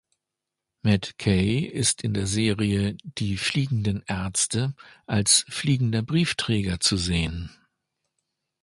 [0.81, 4.73] Matt Kay ist in der Serie "Die fliegenden Ärzte"
[5.05, 7.51] als fliegender Briefträger zu sehen.